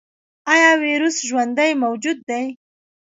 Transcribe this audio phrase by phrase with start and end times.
[0.53, 2.45] ایا ویروس ژوندی موجود دی؟